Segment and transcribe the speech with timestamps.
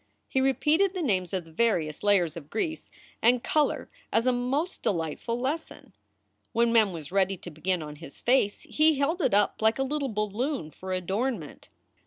[0.27, 2.89] He repeated the names of the various layers of grease
[3.21, 5.93] and color as a most delightful lesson.
[6.53, 9.83] When Mem was ready to begin on his face he held it up like a
[9.83, 11.69] little balloon for adornment.